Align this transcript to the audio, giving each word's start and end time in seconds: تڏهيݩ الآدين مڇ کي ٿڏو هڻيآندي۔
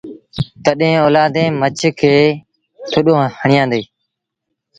تڏهيݩ 0.63 1.03
الآدين 1.07 1.49
مڇ 1.61 1.79
کي 1.99 2.15
ٿڏو 2.91 3.15
هڻيآندي۔ 3.39 3.81